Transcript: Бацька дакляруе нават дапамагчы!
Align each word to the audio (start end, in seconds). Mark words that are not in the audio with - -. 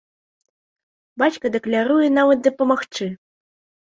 Бацька 1.21 1.51
дакляруе 1.55 2.07
нават 2.19 2.39
дапамагчы! 2.47 3.07